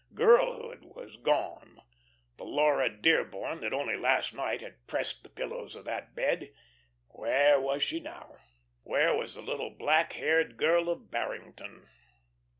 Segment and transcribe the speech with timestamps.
[0.15, 1.79] Girlhood was gone;
[2.37, 6.55] the Laura Dearborn that only last night had pressed the pillows of that bed,
[7.09, 8.37] where was she now?
[8.81, 11.87] Where was the little black haired girl of Barrington?